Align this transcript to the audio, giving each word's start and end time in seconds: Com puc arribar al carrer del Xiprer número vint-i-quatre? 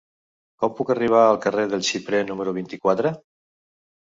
Com 0.63 0.71
puc 0.79 0.93
arribar 0.93 1.19
al 1.25 1.37
carrer 1.43 1.67
del 1.75 1.83
Xiprer 1.91 2.23
número 2.31 2.55
vint-i-quatre? 2.57 3.15